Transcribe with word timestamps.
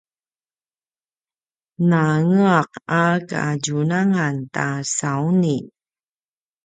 nangeaq 1.89 2.71
a 3.01 3.03
kadjunangan 3.29 4.35
ta 4.53 4.67
sauni 4.97 5.57